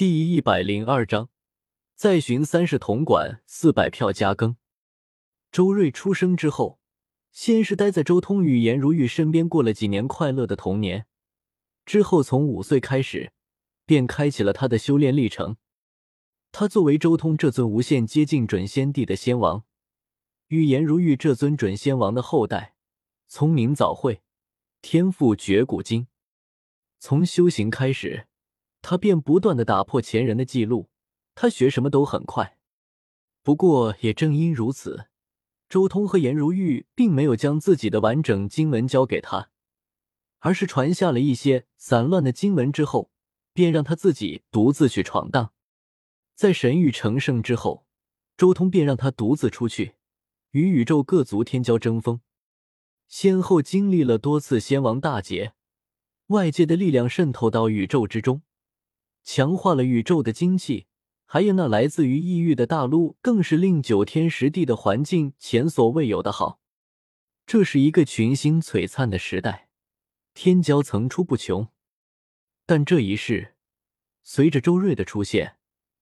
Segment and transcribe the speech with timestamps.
[0.00, 1.28] 第一百零二章，
[1.94, 4.56] 再寻三世铜管四百票加更。
[5.52, 6.80] 周瑞出生之后，
[7.30, 11.04] 先是待在周通与颜如玉身边过了几年快乐的童年，
[11.84, 13.32] 之后从五岁开始，
[13.84, 15.58] 便开启了他的修炼历程。
[16.50, 19.66] 他作为周通这尊无限接近准仙帝的仙王，
[20.48, 22.74] 与颜如玉这尊准仙王的后代，
[23.28, 24.22] 聪明早慧，
[24.80, 26.06] 天赋绝古精。
[26.98, 28.28] 从修行开始，
[28.82, 30.88] 他便不断的打破前人的记录。
[31.34, 32.58] 他学什么都很快。
[33.42, 35.06] 不过也正因如此，
[35.68, 39.50] 周通和颜如玉并没有将自己的完整经文交给他，
[40.40, 43.10] 而是传下了一些散乱的经文之后，
[43.54, 45.52] 便让他自己独自去闯荡。
[46.34, 47.86] 在神域成圣之后，
[48.36, 49.94] 周通便让他独自出去，
[50.50, 52.20] 与宇宙各族天骄争锋，
[53.08, 55.54] 先后经历了多次仙王大劫，
[56.26, 58.42] 外界的力量渗透到宇宙之中，
[59.22, 60.86] 强化了宇宙的精气，
[61.24, 66.60] 还有那来自于异域的大陆，更是令九天十地的环境前所未有的好。
[67.46, 69.68] 这是一个群星璀璨的时代，
[70.34, 71.68] 天骄层出不穷。
[72.66, 73.54] 但这一世，
[74.22, 75.56] 随着周瑞的出现。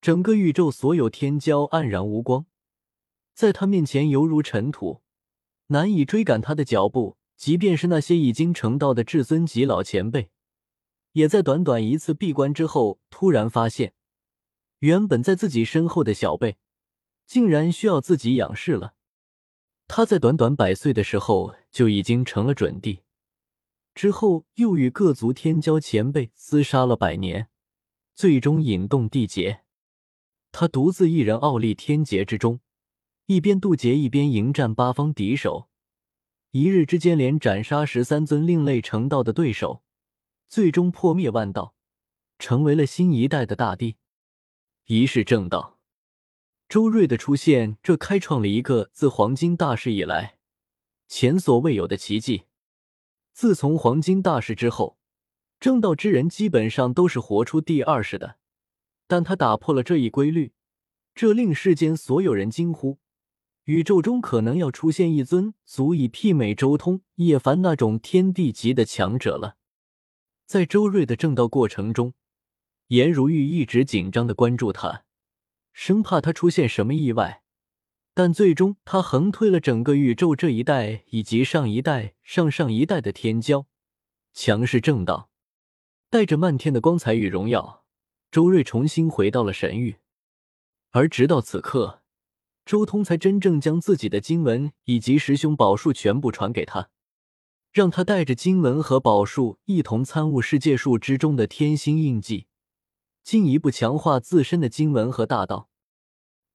[0.00, 2.46] 整个宇宙所有天骄黯然无光，
[3.34, 5.02] 在他面前犹如尘土，
[5.66, 7.18] 难以追赶他的脚步。
[7.36, 10.30] 即便是那些已经成道的至尊级老前辈，
[11.12, 13.94] 也在短短一次闭关之后，突然发现，
[14.78, 16.58] 原本在自己身后的小辈，
[17.26, 18.94] 竟然需要自己仰视了。
[19.88, 23.00] 他在短短百岁的时候就已经成了准帝，
[23.92, 27.48] 之后又与各族天骄前辈厮杀了百年，
[28.14, 29.62] 最终引动地劫。
[30.52, 32.60] 他独自一人傲立天劫之中，
[33.26, 35.68] 一边渡劫，一边迎战八方敌手。
[36.52, 39.82] 一日之间，连斩杀十三尊另类成道的对手，
[40.50, 41.76] 最终破灭万道，
[42.36, 43.98] 成为了新一代的大帝。
[44.86, 45.78] 一世正道，
[46.68, 50.38] 周瑞的出现，这开创了一个自黄金大世以来
[51.06, 52.46] 前所未有的奇迹。
[53.32, 54.98] 自从黄金大世之后，
[55.60, 58.38] 正道之人基本上都是活出第二世的。
[59.06, 60.52] 但他打破了这一规律，
[61.14, 62.98] 这令世间所有人惊呼：
[63.66, 69.58] 宇宙中可能要出现一尊足以媲美周通、叶凡那种天地级的强者了。
[70.50, 72.12] 在周瑞的正道过程中，
[72.88, 75.04] 颜如玉一直紧张的关注他，
[75.72, 77.44] 生怕他出现什么意外。
[78.14, 83.66] 但最终，他横推了整个宇宙这一代以及上一代、上上一代的天骄，
[84.32, 85.30] 强势正道，
[86.10, 87.84] 带着漫天的光彩与荣耀。
[88.32, 89.98] 周瑞重新回到了神域，
[90.90, 92.02] 而直到此刻，
[92.66, 96.90] 周通才真正将自己的经文以及师兄宝术全部传给他，
[97.72, 102.46] 让他带着经文和宝术一同参悟世界树之中的天星印记，
[103.22, 105.68] 进一步强化自身的经文和大道。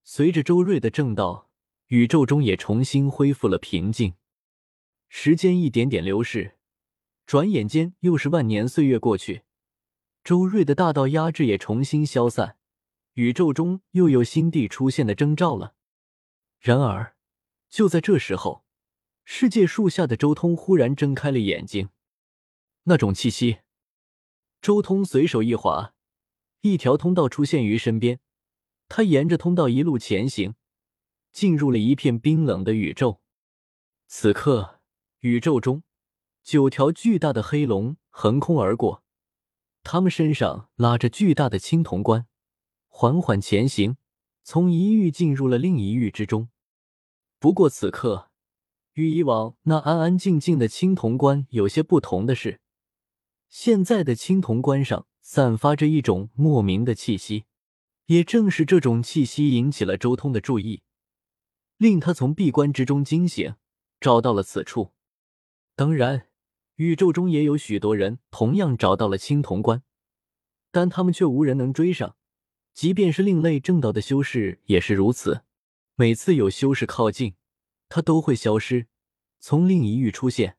[0.03, 1.50] 随着周瑞的正道，
[1.88, 4.16] 宇宙中也重新恢复了平静。
[5.08, 6.58] 时间一点点流逝，
[7.26, 9.44] 转眼间又是万年岁月过去。
[10.24, 12.58] 周瑞的大道压制也重新消散，
[13.14, 15.76] 宇宙中又有新地出现的征兆了。
[16.59, 17.16] 然而，
[17.70, 18.65] 就在这时候，
[19.25, 21.90] 世界树下的周通忽然睁开了眼睛。
[22.84, 23.58] 那种气息，
[24.62, 25.96] 周通随手一划，
[26.62, 28.19] 一条通道出现于身边。
[28.88, 30.53] 他沿着通道一路前行，
[31.31, 33.19] 进入了一片冰冷的宇宙。
[34.08, 34.80] 此刻，
[35.22, 35.81] 宇宙中
[36.44, 39.03] 九条巨大的黑龙横空而过。
[39.81, 42.28] 他们身上拉着巨大的青铜棺，
[42.88, 43.97] 缓缓前行，
[44.44, 46.50] 从一域进入了另一域之中。
[47.40, 48.30] 不过此刻，
[48.95, 52.59] 与以往那安安静静的青铜棺有些不同的是，
[53.47, 57.45] 现在的青铜棺上散发着一种莫名的气息。
[58.07, 60.84] 也正是这种气息引起了周通的注意，
[61.78, 63.55] 令他从闭关之中惊醒，
[64.00, 64.91] 找到了此处。
[65.75, 66.28] 当然。
[66.78, 69.81] 宇宙中也有许多人同样找到了青铜棺，
[70.72, 72.17] 但他们却无人能追上。
[72.73, 75.46] 即便是另类正道的修士也是如此。
[75.96, 77.35] 每次有修士靠近，
[77.90, 78.87] 他都会消失，
[79.40, 80.58] 从另一域出现。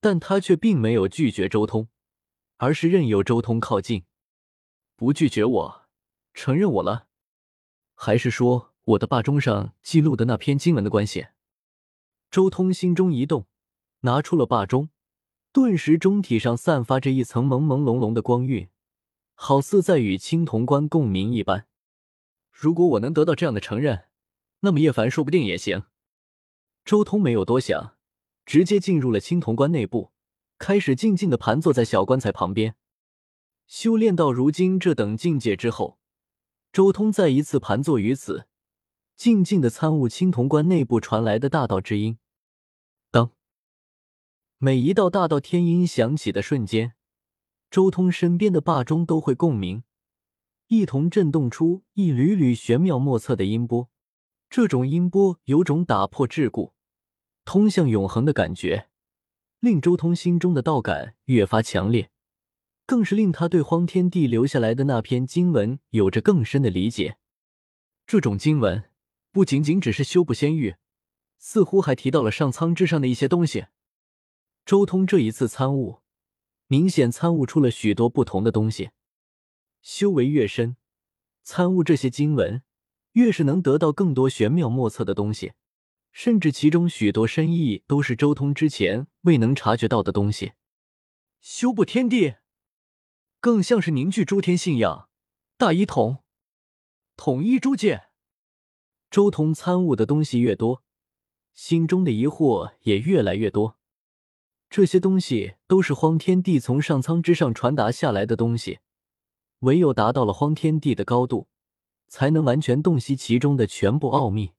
[0.00, 1.88] 但他却并没有拒绝周通，
[2.58, 4.04] 而是任由周通靠近，
[4.96, 5.88] 不拒绝我，
[6.34, 7.08] 承认我了，
[7.94, 11.28] 还是说我的霸中上记录的那篇经文的关系？
[12.30, 13.46] 周通心中一动，
[14.00, 14.90] 拿出了霸中。
[15.52, 18.68] 顿时，中体上散发着一层朦朦胧胧的光晕，
[19.34, 21.68] 好似在与青铜棺共鸣一般。
[22.50, 24.08] 如果我能得到这样的承认，
[24.60, 25.84] 那么叶凡说不定也行。
[26.84, 27.96] 周通没有多想，
[28.44, 30.12] 直接进入了青铜棺内部，
[30.58, 32.76] 开始静静的盘坐在小棺材旁边。
[33.66, 35.98] 修炼到如今这等境界之后，
[36.70, 38.46] 周通再一次盘坐于此，
[39.16, 42.18] 静静的参悟青铜棺内部传来的大道之音。
[43.10, 43.30] 当
[44.58, 46.92] 每一道大道天音响起的瞬间，
[47.70, 49.84] 周通身边的霸钟都会共鸣，
[50.68, 53.88] 一同震动出一缕缕玄妙莫测的音波。
[54.56, 56.74] 这种音波有种打破桎梏、
[57.44, 58.88] 通向永恒的感觉，
[59.58, 62.12] 令周通心中的道感越发强烈。
[62.86, 67.18] 更是令他对荒天帝留下来的那篇经文有着更深的理解。
[68.06, 68.88] 这种经文
[69.32, 70.76] 不仅仅只是修补仙域，
[71.36, 73.66] 似乎还提到了上苍之上的一些东西。
[74.64, 75.98] 周通这一次参悟，
[76.68, 78.90] 明显参悟出了许多不同的东西。
[79.82, 80.76] 修为越深，
[81.42, 82.62] 参悟这些经文，
[83.14, 85.54] 越是能得到更多玄妙莫测的东西，
[86.12, 90.52] 甚至其中许多深意都是周通之前未能察觉到的东西。
[91.40, 92.36] 修补天地。
[93.40, 95.10] 更像是凝聚诸天信仰，
[95.58, 96.24] 大一统，
[97.14, 98.04] 统一诸界。
[99.10, 100.82] 周通参悟的东西越多，
[101.52, 103.76] 心中的疑惑也越来越多。
[104.70, 108.78] 这些东西都是荒天帝从上苍之上传达下来的东西，
[109.58, 111.46] 唯有达到了荒天帝的高度，
[112.14, 114.52] 才能完全洞悉其中的全部奥秘。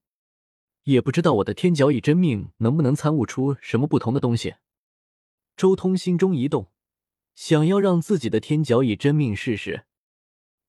[0.84, 4.56] 也不知道我的天角以真命能不能参悟出什么不同的东西。
[5.56, 6.68] 周通心中一动。
[7.34, 9.86] 想要让自己的天角以真命试试，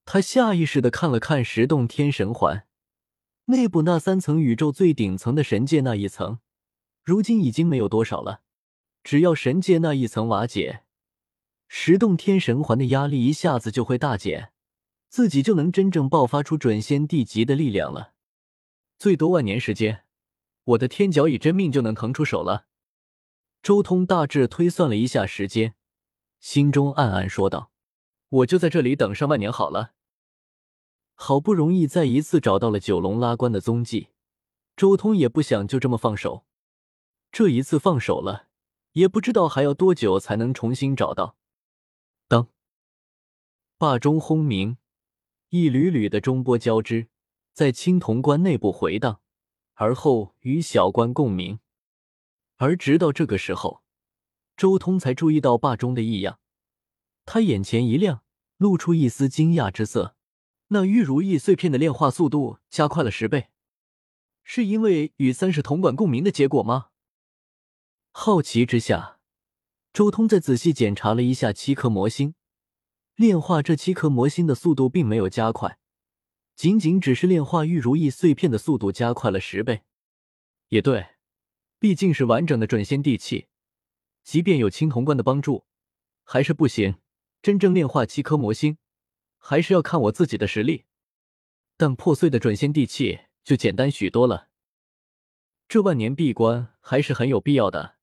[0.05, 2.67] 他下意识的看了看十洞天神环
[3.47, 6.39] 内部那三层宇宙最顶层的神界那一层，
[7.03, 8.43] 如今已经没有多少了。
[9.05, 10.83] 只要神界那一层瓦解，
[11.69, 14.51] 十洞天神环的压力一下子就会大减，
[15.09, 18.15] 自己就能真正爆发出准仙帝级的力量了。
[18.99, 20.05] 最多万年时间，
[20.65, 22.67] 我的天角以真命就能腾出手了。
[23.63, 25.75] 周通大致推算了一下时间。
[26.39, 27.73] 心中暗暗说道
[28.29, 29.95] ：“我就在这里等上万年好了。”
[31.15, 34.09] 好不容易再一次找到了九龙拉棺的踪迹，
[34.77, 36.45] 周通也不想就这么放手。
[37.33, 38.49] 这一次放手了，
[38.93, 41.37] 也不知道还要多久才能重新找到。
[42.29, 42.49] 当
[43.79, 44.77] 霸钟轰鸣，
[45.49, 47.09] 一缕缕的中波交织，
[47.53, 49.21] 在青铜棺内部回荡，
[49.75, 51.61] 而后与小关共鸣。
[52.57, 53.83] 而直到这个时候。
[54.57, 56.39] 周通才注意到霸钟的异样，
[57.27, 58.25] 他眼前一亮，
[58.57, 60.17] 露出一丝惊讶之色。
[60.69, 63.51] 那玉如意碎片的炼化速度加快了十倍，
[64.43, 66.87] 是因为与三世铜管共鸣的结果吗？
[68.13, 69.21] 好奇之下，
[69.93, 72.35] 周通再仔细检查了一下七颗魔星，
[73.17, 75.79] 炼化这七颗魔星的速度并没有加快，
[76.55, 79.83] 仅仅只是炼化玉如意碎片的速度加快了十倍。
[80.69, 81.15] 也对，
[81.79, 83.49] 毕竟是完整的准仙地器。
[84.23, 85.65] 即便有青铜冠的帮助，
[86.25, 86.97] 还是不行。
[87.41, 88.77] 真正炼化七颗魔星，
[89.39, 90.85] 还是要看我自己的实力。
[91.77, 94.49] 但破碎的准仙地器就简单许多了。
[95.69, 97.96] 这万年闭关还是很有必要的。